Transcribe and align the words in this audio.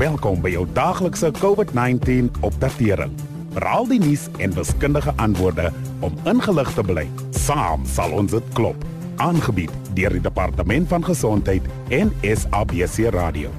Welkom 0.00 0.38
by 0.40 0.48
jou 0.54 0.62
daaglikse 0.72 1.28
COVID-19 1.36 2.30
opdatering. 2.40 3.10
Veral 3.52 3.84
die 3.90 3.98
nuus 4.00 4.22
en 4.40 4.54
wiskundige 4.56 5.12
antwoorde 5.20 5.66
om 6.00 6.14
ingelig 6.24 6.70
te 6.72 6.84
bly. 6.88 7.02
Saam 7.36 7.84
sal 7.84 8.14
ons 8.16 8.32
dit 8.32 8.46
klop. 8.56 8.86
Aangebied 9.20 9.74
deur 9.98 10.16
die 10.16 10.22
Departement 10.24 10.88
van 10.88 11.04
Gesondheid 11.04 11.66
en 11.92 12.14
SABC 12.24 13.10
Radio. 13.12 13.50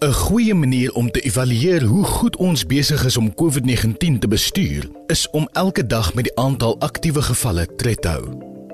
'n 0.00 0.12
Goeie 0.12 0.54
manier 0.54 0.92
om 0.92 1.10
te 1.10 1.20
evalueer 1.20 1.82
hoe 1.82 2.04
goed 2.04 2.36
ons 2.36 2.66
besig 2.66 3.04
is 3.04 3.16
om 3.16 3.34
COVID-19 3.34 4.18
te 4.18 4.28
bestuur, 4.28 4.90
is 5.06 5.30
om 5.30 5.48
elke 5.52 5.86
dag 5.86 6.14
met 6.14 6.24
die 6.24 6.36
aantal 6.36 6.80
aktiewe 6.80 7.22
gevalle 7.22 7.66
tred 7.76 8.02
te 8.02 8.08
hou. 8.08 8.26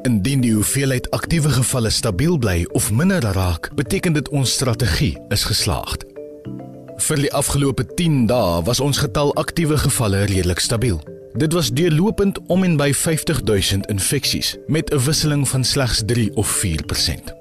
Indien 0.03 0.41
die 0.41 0.55
hoeveelheid 0.55 1.11
aktiewe 1.11 1.49
gevalle 1.49 1.91
stabiel 1.91 2.39
bly 2.39 2.65
of 2.73 2.93
minder 2.93 3.21
raak, 3.21 3.71
beteken 3.75 4.13
dit 4.13 4.29
ons 4.29 4.53
strategie 4.53 5.19
is 5.29 5.45
geslaagd. 5.45 6.14
Vir 6.97 7.17
die 7.17 7.33
afgelope 7.35 7.85
10 7.95 8.27
dae 8.31 8.63
was 8.65 8.81
ons 8.81 9.01
getal 9.03 9.33
aktiewe 9.35 9.77
gevalle 9.79 10.25
redelik 10.31 10.61
stabiel. 10.63 11.01
Dit 11.35 11.53
was 11.53 11.73
deurlopend 11.75 12.39
om 12.47 12.63
en 12.63 12.77
by 12.79 12.93
50000 12.95 13.87
infeksies 13.91 14.57
met 14.67 14.93
'n 14.93 15.03
wisseling 15.05 15.49
van 15.49 15.65
slegs 15.65 16.03
3 16.07 16.37
of 16.37 16.49
4%. 16.49 17.35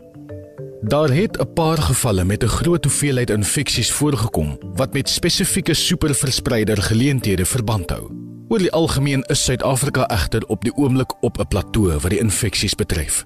Daar 0.82 1.10
het 1.10 1.38
'n 1.38 1.54
paar 1.54 1.78
gevalle 1.78 2.24
met 2.24 2.44
'n 2.44 2.48
groot 2.48 2.84
hoeveelheid 2.84 3.30
infeksies 3.30 3.92
voorgekom 3.92 4.58
wat 4.76 4.94
met 4.94 5.10
spesifieke 5.10 5.74
superverspreider 5.74 6.82
geleenthede 6.82 7.46
verband 7.46 7.90
hou. 7.90 8.12
Oor 8.48 8.60
die 8.60 8.72
algemeen 8.72 9.22
is 9.22 9.44
Suid-Afrika 9.44 10.08
egter 10.08 10.44
op 10.48 10.64
die 10.64 10.76
oomblik 10.76 11.24
op 11.24 11.40
'n 11.40 11.48
plateau 11.48 12.00
wat 12.00 12.10
die 12.10 12.20
infeksies 12.20 12.76
betref. 12.76 13.26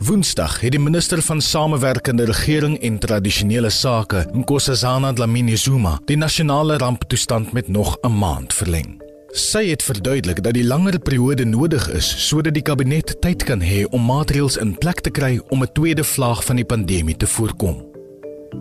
Woensdag 0.00 0.54
het 0.60 0.72
die 0.72 0.80
minister 0.80 1.20
van 1.22 1.42
Samewerkende 1.44 2.24
Regering 2.24 2.78
en 2.80 2.98
Tradisionele 2.98 3.68
Sake, 3.70 4.22
Nkosazana 4.32 5.12
Dlamini-Zuma, 5.12 5.98
die 6.08 6.16
nasionale 6.16 6.78
ramptoestand 6.80 7.52
met 7.52 7.68
nog 7.68 7.98
'n 8.00 8.18
maand 8.18 8.54
verleng. 8.54 9.02
Sy 9.30 9.68
het 9.68 9.82
verduidelik 9.82 10.42
dat 10.42 10.54
die 10.54 10.64
langer 10.64 10.98
periode 10.98 11.44
nodig 11.44 11.88
is 11.88 12.28
sodat 12.28 12.54
die 12.54 12.62
kabinet 12.62 13.20
tyd 13.20 13.44
kan 13.44 13.60
hê 13.60 13.84
om 13.90 14.04
maatreëls 14.04 14.56
in 14.56 14.78
plek 14.78 15.00
te 15.00 15.10
kry 15.10 15.40
om 15.48 15.62
'n 15.62 15.72
tweede 15.72 16.04
vlaag 16.04 16.44
van 16.44 16.56
die 16.56 16.64
pandemie 16.64 17.16
te 17.16 17.26
voorkom. 17.26 17.89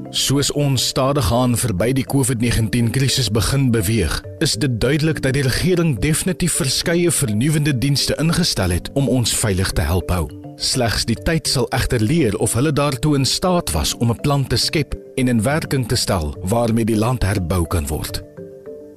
Soos 0.09 0.52
ons 0.52 0.88
stadig 0.88 1.34
aan 1.34 1.58
verby 1.58 1.92
die 1.94 2.06
COVID-19 2.06 2.90
krisis 2.90 3.30
begin 3.30 3.68
beweeg, 3.72 4.16
is 4.40 4.56
dit 4.58 4.80
duidelik 4.82 5.22
dat 5.22 5.34
die 5.34 5.44
regering 5.45 6.00
definitief 6.02 6.58
verskeie 6.58 7.12
vernuwende 7.12 7.78
dienste 7.78 8.16
ingestel 8.22 8.73
het 8.73 8.90
om 8.94 9.10
ons 9.10 9.34
veilig 9.34 9.72
te 9.72 9.86
help 9.86 10.10
hou. 10.10 10.26
Slegs 10.58 11.06
die 11.06 11.16
tyd 11.16 11.48
sal 11.48 11.70
egter 11.73 12.02
leer 12.02 12.38
of 12.38 12.54
hulle 12.58 12.73
daartoe 12.73 13.16
in 13.16 13.26
staat 13.26 13.72
was 13.72 13.94
om 13.98 14.12
'n 14.12 14.22
plan 14.22 14.48
te 14.48 14.58
skep 14.58 14.98
en 15.16 15.28
in 15.28 15.42
werking 15.42 15.88
te 15.88 15.95
stel 15.95 16.36
waarmee 16.42 16.86
die 16.86 16.98
land 16.98 17.23
herbou 17.23 17.67
kan 17.67 17.88
word. 17.88 18.23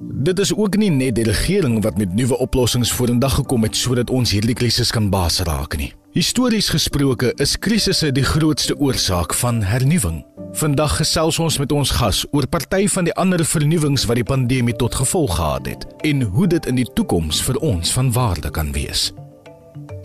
Dit 0.01 0.39
is 0.39 0.55
ook 0.55 0.77
nie 0.77 0.89
net 0.89 1.15
die 1.15 1.23
regering 1.23 1.83
wat 1.83 1.97
met 1.97 2.13
nuwe 2.13 2.37
oplossings 2.37 2.91
vorendag 2.91 3.33
gekom 3.33 3.63
het 3.63 3.75
sodat 3.75 4.09
ons 4.09 4.31
hierdie 4.31 4.55
krisis 4.55 4.91
kan 4.91 5.09
baas 5.09 5.39
raak 5.39 5.77
nie. 5.77 5.93
Histories 6.11 6.69
gesproke 6.69 7.33
is 7.41 7.59
krisisse 7.59 8.11
die 8.11 8.23
grootste 8.23 8.75
oorsaak 8.77 9.33
van 9.33 9.63
hernuwing. 9.63 10.25
Vandag 10.53 10.99
gesels 10.99 11.39
ons 11.41 11.55
met 11.57 11.71
ons 11.73 11.91
gas 11.97 12.19
oor 12.29 12.45
party 12.45 12.83
van 12.93 13.07
die 13.07 13.13
ander 13.17 13.41
vernuwings 13.41 14.03
wat 14.05 14.19
die 14.19 14.25
pandemie 14.27 14.75
tot 14.77 14.93
gevolg 14.95 15.33
gehad 15.39 15.65
het 15.65 15.87
en 16.05 16.21
hoe 16.21 16.45
dit 16.47 16.67
in 16.69 16.77
die 16.77 16.85
toekoms 16.93 17.39
vir 17.47 17.57
ons 17.65 17.93
van 17.95 18.11
waarde 18.13 18.51
kan 18.53 18.69
wees. 18.75 19.07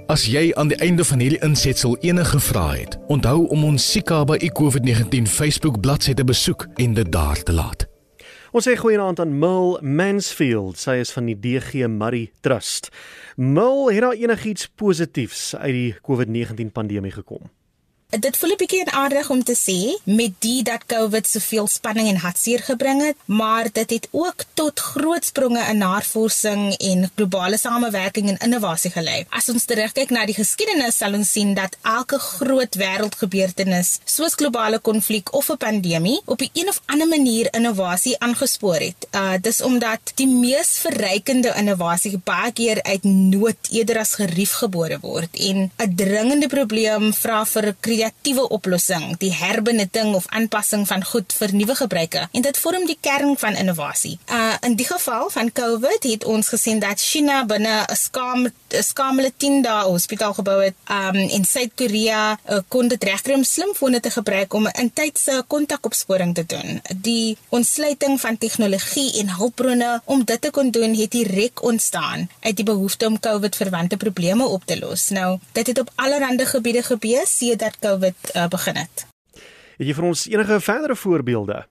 As 0.08 0.24
jy 0.24 0.46
aan 0.56 0.70
die 0.72 0.78
einde 0.80 1.04
van 1.04 1.20
hierdie 1.20 1.42
insetsel 1.44 1.98
enige 2.00 2.40
vrae 2.40 2.78
het, 2.78 2.96
onthou 3.12 3.44
om 3.52 3.66
ons 3.68 3.90
Sikaba 3.92 4.38
COVID-19 4.40 5.28
Facebook 5.28 5.82
bladsy 5.84 6.16
te 6.16 6.24
besoek 6.24 6.64
en 6.80 6.96
dit 6.96 7.12
daar 7.12 7.42
te 7.44 7.52
laat. 7.52 7.84
Ons 8.48 8.64
sê 8.64 8.72
goeienaand 8.80 9.20
aan 9.20 9.36
Mil 9.36 9.76
Mansfield. 9.84 10.80
Sy 10.80 10.96
is 11.02 11.12
van 11.12 11.28
die 11.28 11.36
DG 11.36 11.84
Murray 11.92 12.30
Trust. 12.40 12.88
Mil, 13.36 13.90
het 13.92 14.00
daar 14.00 14.16
enigiets 14.16 14.64
positiefs 14.72 15.52
uit 15.60 15.74
die 15.76 15.96
COVID-19 16.00 16.72
pandemie 16.72 17.12
gekom? 17.12 17.52
Dit 18.08 18.36
voel 18.40 18.50
'n 18.50 18.56
bietjie 18.56 18.90
aardig 18.90 19.30
om 19.30 19.42
te 19.44 19.52
sê 19.52 20.00
met 20.04 20.32
die 20.38 20.62
dat 20.62 20.86
COVID 20.86 21.28
soveel 21.28 21.66
spanning 21.66 22.08
en 22.08 22.16
hartseer 22.16 22.58
gebring 22.58 23.02
het, 23.06 23.16
maar 23.24 23.66
dit 23.72 23.90
het 23.90 24.08
ook 24.10 24.44
tot 24.54 24.80
groot 24.80 25.24
spronge 25.24 25.60
in 25.70 25.78
navorsing 25.78 26.72
en 26.76 27.10
globale 27.14 27.58
samewerking 27.58 28.28
en 28.28 28.38
innovasie 28.38 28.90
gelei. 28.90 29.26
As 29.28 29.48
ons 29.48 29.64
terugkyk 29.64 30.10
na 30.10 30.24
die 30.24 30.34
geskiedenis, 30.34 30.96
sal 30.96 31.12
ons 31.12 31.32
sien 31.32 31.54
dat 31.54 31.76
elke 31.82 32.18
groot 32.18 32.74
wêreldgebeurtenis, 32.74 33.98
soos 34.04 34.34
globale 34.34 34.78
konflik 34.78 35.34
of 35.34 35.50
'n 35.50 35.56
pandemie, 35.56 36.20
op 36.24 36.40
'n 36.40 36.68
of 36.68 36.80
ander 36.86 37.08
manier 37.08 37.48
innovasie 37.52 38.18
aangespoor 38.18 38.80
het. 38.80 39.06
Uh 39.12 39.34
dis 39.40 39.60
omdat 39.60 40.00
die 40.14 40.28
mees 40.28 40.78
verrykende 40.78 41.52
innovasie 41.56 42.18
baie 42.24 42.52
keer 42.52 42.82
uit 42.82 43.04
nood 43.04 43.56
eerder 43.70 43.98
as 43.98 44.14
gerief 44.14 44.52
gebore 44.52 44.98
word 45.00 45.36
en 45.36 45.70
'n 45.76 45.94
dringende 45.94 46.46
probleem 46.46 47.12
vra 47.14 47.44
vir 47.44 47.66
'n 47.66 47.76
kreatiewe 47.98 48.48
oplossing, 48.54 49.16
die 49.18 49.32
herbenutting 49.34 50.14
of 50.14 50.26
aanpassing 50.34 50.86
van 50.86 51.02
goed 51.04 51.32
vir 51.34 51.54
nuwe 51.56 51.74
gebruike 51.78 52.26
en 52.30 52.44
dit 52.44 52.60
vorm 52.62 52.86
die 52.86 52.98
kern 53.00 53.34
van 53.40 53.58
innovasie. 53.58 54.18
Uh 54.30 54.54
in 54.66 54.74
die 54.76 54.86
geval 54.86 55.30
van 55.30 55.50
COVID 55.52 56.04
het 56.04 56.24
ons 56.24 56.48
gesien 56.48 56.80
dat 56.82 57.00
China 57.00 57.44
binne 57.44 57.86
'n 57.88 57.96
skaam 57.96 58.46
'n 58.46 58.82
skamele 58.82 59.32
10 59.36 59.62
dae 59.62 59.84
hospitaal 59.84 60.34
gebou 60.34 60.62
het. 60.62 60.74
Um 60.90 61.16
in 61.16 61.44
Suid-Korea 61.44 62.38
uh, 62.50 62.58
kon 62.68 62.88
dit 62.88 63.04
regkry 63.04 63.34
om 63.34 63.44
slimfone 63.44 64.00
te 64.00 64.10
gebruik 64.10 64.54
om 64.54 64.66
'n 64.66 64.80
intydse 64.80 65.44
kontakopsporing 65.46 66.34
te 66.34 66.44
doen. 66.46 66.80
Die 66.96 67.36
ontsluiting 67.48 68.20
van 68.20 68.38
tegnologie 68.38 69.18
en 69.20 69.36
hulpbronne 69.36 70.00
om 70.04 70.24
dit 70.24 70.40
te 70.40 70.50
kon 70.50 70.70
doen 70.70 70.94
het 70.94 71.10
direk 71.10 71.62
ontstaan 71.62 72.28
uit 72.40 72.56
die 72.56 72.64
behoefte 72.64 73.06
om 73.06 73.20
COVID-verwante 73.20 73.96
probleme 73.96 74.44
op 74.46 74.62
te 74.64 74.78
los. 74.78 75.08
Nou, 75.08 75.38
dit 75.52 75.66
het 75.66 75.78
op 75.78 75.90
allerlei 75.94 76.46
gebiede 76.46 76.82
gebeur 76.82 77.26
sedert 77.26 77.76
COVID 77.88 78.30
uh, 78.34 78.46
begin 78.52 78.84
het. 78.84 79.08
Het 79.78 79.86
jy 79.88 79.98
vir 79.98 80.06
ons 80.12 80.28
enige 80.28 80.60
verdere 80.60 80.96
voorbeelde? 80.98 81.64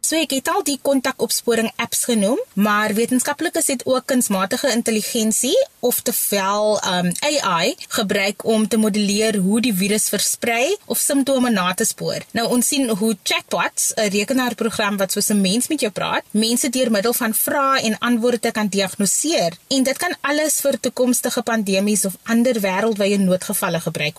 So 0.00 0.16
ek 0.16 0.32
het 0.32 0.48
al 0.48 0.62
die 0.64 0.78
kontakopsporing 0.82 1.68
apps 1.78 2.06
genoem, 2.08 2.38
maar 2.56 2.94
wetenskaplikes 2.96 3.66
het 3.70 3.82
ook 3.86 4.06
kunsmatige 4.08 4.70
intelligensie 4.72 5.54
of 5.86 6.00
tevel 6.00 6.80
um 6.88 7.10
AI 7.28 7.74
gebruik 7.96 8.44
om 8.44 8.64
te 8.68 8.80
modelleer 8.80 9.36
hoe 9.44 9.60
die 9.60 9.74
virus 9.76 10.08
versprei 10.08 10.72
of 10.86 10.98
simptome 10.98 11.52
na 11.52 11.74
te 11.78 11.84
spoor. 11.84 12.24
Nou 12.32 12.48
ons 12.48 12.66
sien 12.72 12.88
hoe 12.88 13.12
chatbots, 13.22 13.92
'n 13.96 14.08
rekenaarprogram 14.16 14.96
wat 14.96 15.12
soos 15.12 15.30
'n 15.30 15.40
mens 15.40 15.68
met 15.68 15.80
jou 15.80 15.92
praat, 15.92 16.24
mense 16.30 16.68
deur 16.68 16.90
middel 16.90 17.12
van 17.12 17.34
vrae 17.34 17.82
en 17.82 17.98
antwoorde 17.98 18.50
kan 18.50 18.68
diagnoseer 18.68 19.52
en 19.68 19.82
dit 19.82 19.98
kan 19.98 20.16
alles 20.20 20.60
vir 20.60 20.80
toekomstige 20.80 21.42
pandemies 21.42 22.04
of 22.04 22.16
ander 22.24 22.60
wêreldwye 22.60 23.18
noodgevalle 23.18 23.80
gebruik. 23.80 24.16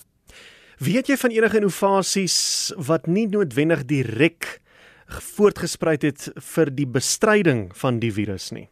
Weet 0.81 1.12
jy 1.12 1.16
van 1.22 1.30
enige 1.30 1.59
innovasies 1.59 2.36
wat 2.90 3.06
nie 3.06 3.28
noodwendig 3.30 3.84
direk 3.86 4.47
voortgespruit 5.36 6.08
het 6.08 6.24
vir 6.56 6.72
die 6.74 6.88
bestryding 6.90 7.68
van 7.78 8.00
die 8.02 8.09
virus 8.09 8.47
nie? 8.50 8.66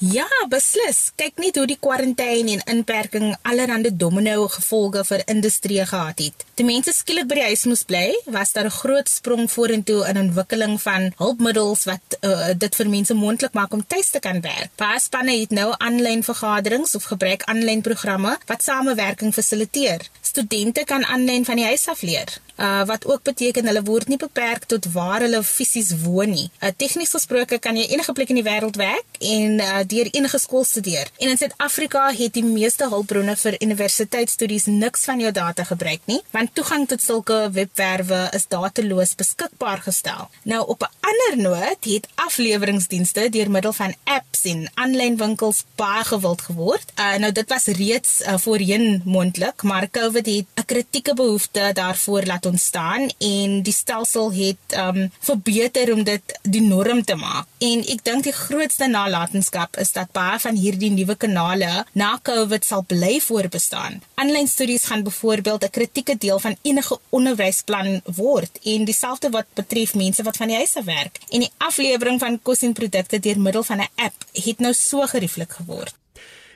Ja, 0.00 0.24
beslis. 0.48 1.10
Kyk 1.20 1.36
net 1.44 1.58
hoe 1.60 1.66
die 1.68 1.76
kwarantyne 1.76 2.54
en 2.54 2.62
inperking 2.72 3.34
allerlei 3.44 3.90
domino 3.92 4.46
gevolge 4.48 5.02
vir 5.04 5.20
industrie 5.28 5.82
gehad 5.84 6.22
het. 6.24 6.46
Die 6.56 6.64
mense 6.64 6.94
skielik 6.96 7.28
by 7.28 7.36
die 7.36 7.44
huis 7.50 7.66
moes 7.68 7.84
bly, 7.84 8.06
was 8.32 8.54
daar 8.56 8.64
'n 8.64 8.78
groot 8.80 9.08
sprong 9.08 9.50
vorentoe 9.52 10.08
in 10.08 10.16
ontwikkeling 10.16 10.80
van 10.80 11.12
hulpmiddels 11.16 11.84
wat 11.84 12.16
uh, 12.20 12.56
dit 12.56 12.74
vir 12.74 12.88
mense 12.88 13.14
moontlik 13.14 13.52
maak 13.52 13.72
om 13.72 13.86
tuis 13.86 14.10
te 14.10 14.20
kan 14.20 14.40
werk. 14.40 14.70
Baie 14.76 15.00
spanne 15.00 15.36
het 15.36 15.50
nou 15.50 15.74
aanlyn 15.76 16.24
vergaderings 16.24 16.94
of 16.94 17.04
gebruik 17.04 17.42
aanlyn 17.44 17.82
programme 17.82 18.38
wat 18.46 18.62
samewerking 18.62 19.34
fasiliteer. 19.34 20.08
Studente 20.20 20.84
kan 20.84 21.04
aanlyn 21.04 21.44
van 21.44 21.56
die 21.56 21.64
huis 21.64 21.88
af 21.88 22.00
leer. 22.02 22.40
Uh, 22.60 22.84
wat 22.84 23.06
ook 23.06 23.22
beteken 23.22 23.66
hulle 23.66 23.82
word 23.82 24.08
nie 24.08 24.18
beperk 24.20 24.64
tot 24.64 24.92
waar 24.92 25.20
hulle 25.20 25.42
fisies 25.42 25.94
woon 26.02 26.30
nie. 26.30 26.50
Uh, 26.60 26.68
Tegnies 26.76 27.10
gesproke 27.16 27.58
kan 27.58 27.76
jy 27.76 27.86
enige 27.88 28.12
plek 28.12 28.28
in 28.28 28.36
die 28.36 28.44
wêreld 28.44 28.76
werk 28.76 29.16
en 29.18 29.60
uh, 29.64 29.80
deur 29.90 30.08
enige 30.10 30.38
skool 30.38 30.64
studeer. 30.64 31.10
En 31.18 31.28
in 31.28 31.38
Suid-Afrika 31.40 32.06
het 32.16 32.34
die 32.34 32.44
meeste 32.46 32.88
hulpbronne 32.88 33.36
vir 33.36 33.56
universiteitsstudies 33.60 34.66
niks 34.70 35.04
van 35.08 35.20
jou 35.20 35.32
data 35.32 35.64
gebruik 35.64 36.00
nie, 36.10 36.20
want 36.34 36.54
toegang 36.54 36.86
tot 36.88 37.02
sulke 37.02 37.38
webwerwe 37.52 38.28
is 38.36 38.48
dateloos 38.48 39.14
beskikbaar 39.18 39.82
gestel. 39.86 40.28
Nou 40.42 40.62
op 40.66 40.82
'n 40.82 40.94
ander 41.10 41.42
noot 41.42 41.84
het 41.84 42.08
afleweringsdienste 42.14 43.28
deur 43.28 43.50
middel 43.50 43.72
van 43.72 43.94
apps 44.04 44.42
en 44.42 44.70
aanlyn 44.74 45.16
winkels 45.16 45.64
baie 45.76 46.04
gewild 46.04 46.40
geword. 46.40 46.92
Uh, 46.98 47.16
nou 47.22 47.32
dit 47.32 47.48
was 47.48 47.64
reeds 47.64 48.20
uh, 48.20 48.34
voorheen 48.38 49.02
moontlik, 49.04 49.62
maar 49.62 49.90
COVID 49.90 50.26
het 50.26 50.46
'n 50.54 50.64
kritieke 50.66 51.14
behoefte 51.14 51.70
daarvoor 51.72 52.22
laat 52.24 52.46
ontstaan 52.46 53.10
en 53.18 53.62
die 53.62 53.72
stelsel 53.72 54.32
het 54.32 54.64
um 54.76 55.10
verbeter 55.20 55.92
om 55.92 56.02
dit 56.04 56.38
die 56.42 56.62
norm 56.62 57.04
te 57.04 57.14
maak. 57.14 57.46
En 57.58 57.84
ek 57.86 58.04
dink 58.04 58.24
die 58.24 58.32
grootste 58.32 58.86
nalatenskap 58.86 59.76
is 59.80 59.92
dat 59.92 60.12
baie 60.12 60.38
van 60.42 60.56
hierdie 60.56 60.90
nuwe 60.94 61.16
kanale 61.16 61.84
na 61.92 62.10
COVID 62.22 62.64
sal 62.64 62.84
bly 62.88 63.20
voorbestaan. 63.24 64.00
Aanlyn 64.20 64.48
studies 64.48 64.84
gaan 64.90 65.02
byvoorbeeld 65.02 65.64
'n 65.64 65.70
kritieke 65.70 66.16
deel 66.18 66.38
van 66.38 66.56
enige 66.62 66.98
onderwysplan 67.08 68.00
word 68.04 68.58
en 68.64 68.84
dieselfde 68.84 69.30
wat 69.30 69.46
betref 69.54 69.94
mense 69.94 70.22
wat 70.22 70.36
van 70.36 70.46
die 70.46 70.56
huis 70.56 70.76
af 70.76 70.84
werk. 70.84 71.18
En 71.28 71.40
die 71.40 71.52
aflewering 71.56 72.20
van 72.20 72.42
kos 72.42 72.62
en 72.62 72.72
produkte 72.72 73.18
deur 73.18 73.40
middel 73.40 73.62
van 73.62 73.78
'n 73.80 73.88
app 73.94 74.16
het 74.32 74.58
nou 74.58 74.72
so 74.72 75.06
gerieflik 75.06 75.52
geword. 75.52 75.94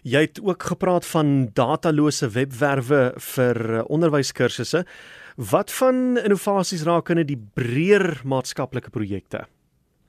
Jy 0.03 0.21
het 0.21 0.41
ook 0.43 0.63
gepraat 0.63 1.07
van 1.07 1.51
datalose 1.53 2.29
webwerwe 2.29 3.15
vir 3.17 3.85
onderwyskursusse. 3.85 4.87
Wat 5.37 5.73
van 5.73 6.19
innovasies 6.19 6.83
raak 6.83 7.09
in 7.09 7.27
die 7.27 7.41
breër 7.55 8.21
maatskaplike 8.25 8.91
projekte? 8.91 9.47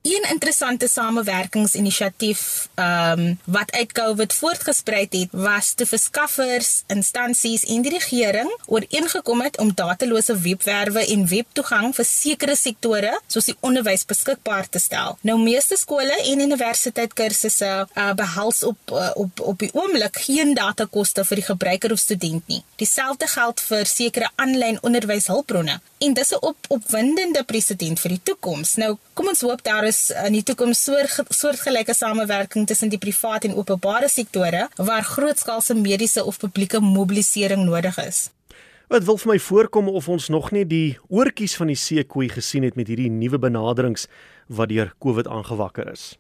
Een 0.06 0.26
interessante 0.30 0.88
samewerkingsinisiatief 0.88 2.70
ehm 2.76 3.20
um, 3.20 3.40
wat 3.44 3.72
uit 3.72 3.92
COVID 3.92 4.34
voortgespruit 4.34 5.14
het, 5.14 5.28
was 5.32 5.74
te 5.74 5.86
verskaffers, 5.86 6.84
instansies 6.88 7.64
en 7.64 7.82
die 7.82 7.92
regering 7.92 8.58
ooreengekom 8.66 9.42
het 9.42 9.58
om 9.58 9.72
datalose 9.74 10.38
webwerwe 10.40 11.06
en 11.06 11.28
webtoegang 11.28 11.96
vir 11.96 12.06
sekere 12.06 12.56
sektore 12.56 13.16
soos 13.28 13.50
die 13.50 13.56
onderwys 13.60 14.06
beskikbaar 14.06 14.70
te 14.70 14.80
stel. 14.80 15.18
Nou 15.22 15.40
meeste 15.42 15.78
skole 15.78 16.22
en 16.22 16.46
universiteitskursusse 16.46 17.72
uh, 17.88 18.14
behels 18.14 18.62
op 18.64 18.94
uh, 18.94 19.10
op 19.16 19.40
op 19.40 19.60
die 19.60 19.72
oomblik 19.74 20.22
geen 20.28 20.54
datakoste 20.54 21.26
vir 21.26 21.42
die 21.42 21.48
gebruiker 21.50 21.98
of 21.98 22.00
student 22.00 22.48
nie. 22.48 22.62
Dieselfde 22.76 23.28
geld 23.34 23.66
vir 23.72 23.86
sekere 23.86 24.30
aanlyn 24.36 24.78
onderwyshulpbronne. 24.82 25.80
En 25.98 26.14
dis 26.14 26.32
'n 26.32 26.46
op 26.46 26.58
opwindende 26.68 27.44
presedent 27.44 28.00
vir 28.00 28.10
die 28.10 28.24
toekoms. 28.24 28.76
Nou, 28.76 28.98
kom 29.14 29.28
ons 29.28 29.42
hoop 29.42 29.64
daar 29.64 29.84
is 29.84 29.95
in 30.26 30.36
die 30.36 30.44
toekoms 30.46 30.84
soort 30.88 31.34
soortgelyke 31.36 31.94
samewerking 31.94 32.68
tussen 32.68 32.92
die 32.94 33.00
privaat 33.02 33.48
en 33.48 33.56
openbare 33.58 34.10
sektore 34.12 34.68
waar 34.76 35.06
grootskaalse 35.08 35.76
mediese 35.80 36.24
of 36.24 36.40
publieke 36.42 36.82
mobilisering 36.84 37.66
nodig 37.68 38.00
is. 38.04 38.30
Wat 38.92 39.06
wil 39.08 39.18
vir 39.18 39.32
my 39.34 39.40
voorkom 39.42 39.88
of 39.90 40.10
ons 40.10 40.30
nog 40.30 40.52
nie 40.54 40.66
die 40.70 40.98
oortjies 41.10 41.56
van 41.58 41.72
die 41.74 41.80
seekoei 41.80 42.30
gesien 42.30 42.68
het 42.68 42.78
met 42.78 42.92
hierdie 42.92 43.10
nuwe 43.10 43.40
benaderings 43.42 44.06
wat 44.48 44.70
deur 44.70 44.94
COVID 45.02 45.28
aangewakker 45.28 45.90
is. 45.92 46.14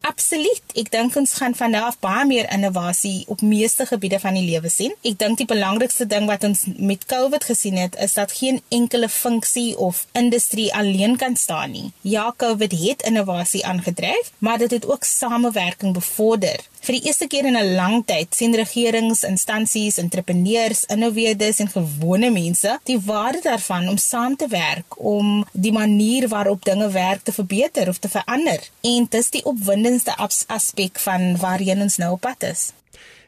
Absoluut. 0.00 0.62
Ek 0.78 0.90
dink 0.94 1.16
ons 1.18 1.32
gaan 1.40 1.54
van 1.58 1.72
nou 1.74 1.82
af 1.88 1.98
baie 2.02 2.24
meer 2.26 2.46
innovasie 2.54 3.24
op 3.26 3.40
meeste 3.42 3.86
gebiede 3.86 4.20
van 4.22 4.36
die 4.38 4.44
lewe 4.46 4.70
sien. 4.70 4.94
Ek 5.02 5.18
dink 5.18 5.40
die 5.40 5.48
belangrikste 5.50 6.06
ding 6.06 6.28
wat 6.30 6.44
ons 6.46 6.64
met 6.76 7.04
COVID 7.10 7.44
gesien 7.50 7.76
het, 7.76 7.98
is 7.98 8.14
dat 8.14 8.32
geen 8.38 8.60
enkele 8.68 9.08
funksie 9.08 9.76
of 9.78 10.06
industrie 10.12 10.70
alleen 10.74 11.16
kan 11.16 11.36
staan 11.36 11.74
nie. 11.74 11.90
Ja, 12.00 12.32
COVID 12.36 12.78
het 12.78 13.02
innovasie 13.02 13.66
aangedryf, 13.66 14.32
maar 14.38 14.58
dit 14.58 14.70
het 14.70 14.86
ook 14.86 15.04
samewerking 15.04 15.92
bevorder. 15.92 16.62
Vir 16.88 16.96
die 16.96 17.10
eerste 17.10 17.26
keer 17.28 17.44
in 17.44 17.56
'n 17.56 17.74
lang 17.76 18.04
tyd 18.08 18.34
sien 18.34 18.54
regerings, 18.56 19.22
instansies, 19.22 19.98
entrepreneurs, 19.98 20.84
innoveerders 20.88 21.58
en 21.60 21.68
gewone 21.68 22.30
mense 22.30 22.78
die 22.84 22.96
waarde 23.04 23.40
daarvan 23.42 23.88
om 23.88 23.98
saam 23.98 24.36
te 24.36 24.48
werk 24.48 24.96
om 24.96 25.44
die 25.52 25.72
manier 25.72 26.28
waarop 26.28 26.64
dinge 26.64 26.90
werk 26.90 27.20
te 27.22 27.32
verbeter 27.32 27.88
of 27.88 27.98
te 27.98 28.08
verander. 28.08 28.60
En 28.80 29.06
dis 29.10 29.30
die 29.30 29.44
opwindendste 29.44 30.16
aspek 30.46 30.98
van 30.98 31.36
waarheen 31.36 31.80
ons 31.80 31.96
nou 31.96 32.12
op 32.12 32.20
pad 32.20 32.42
is. 32.42 32.72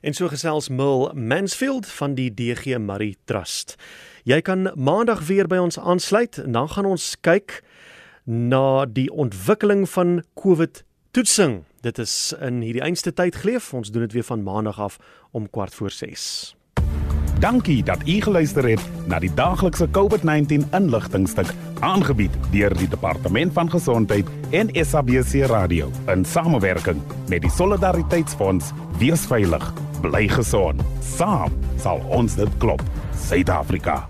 En 0.01 0.15
so 0.15 0.29
gesels 0.29 0.69
Mil 0.69 1.13
Mansfield 1.15 1.87
van 1.87 2.15
die 2.15 2.35
DG 2.35 2.79
Marie 2.79 3.17
Trust. 3.25 3.77
Jy 4.25 4.41
kan 4.41 4.73
maandag 4.75 5.27
weer 5.27 5.47
by 5.47 5.57
ons 5.57 5.79
aansluit 5.79 6.39
en 6.39 6.53
dan 6.53 6.69
gaan 6.69 6.87
ons 6.87 7.17
kyk 7.21 7.63
na 8.25 8.87
die 8.87 9.13
ontwikkeling 9.13 9.91
van 9.91 10.25
COVID 10.35 10.85
toetsing. 11.11 11.65
Dit 11.81 11.99
is 11.99 12.35
in 12.41 12.61
hierdie 12.61 12.83
einste 12.85 13.13
tyd 13.13 13.37
geleef. 13.41 13.73
Ons 13.75 13.91
doen 13.91 14.03
dit 14.05 14.13
weer 14.13 14.25
van 14.25 14.43
maandag 14.43 14.81
af 14.81 14.99
om 15.31 15.51
kwart 15.51 15.75
voor 15.75 15.91
6. 15.91 16.55
Dankie 17.41 17.83
dat 17.83 18.03
u 18.05 18.21
geluister 18.21 18.69
het 18.69 18.83
na 19.09 19.19
die 19.19 19.33
daaglikse 19.35 19.89
COVID-19 19.89 20.67
inligtingstuk 20.77 21.49
aangebied 21.81 22.37
deur 22.53 22.77
die 22.77 22.89
Departement 22.89 23.53
van 23.57 23.71
Gesondheid 23.71 24.29
en 24.51 24.69
SABC 24.85 25.47
Radio 25.49 25.89
in 26.13 26.25
samewerking 26.25 27.01
met 27.29 27.41
die 27.41 27.51
Solidariteitsfonds. 27.51 28.73
Wees 28.99 29.25
veilig, 29.25 29.73
bly 30.05 30.29
gesond. 30.29 30.85
Saam 31.17 31.57
sal 31.81 32.05
ons 32.13 32.37
dit 32.37 32.57
klop. 32.59 32.85
Suid-Afrika. 33.17 34.10